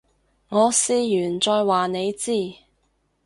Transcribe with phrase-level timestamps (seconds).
[0.49, 2.55] 我試完再話你知